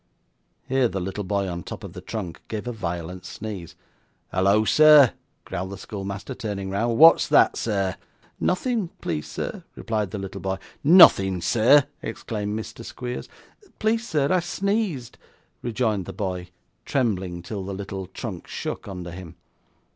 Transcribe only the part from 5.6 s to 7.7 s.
the schoolmaster, turning round. 'What's that,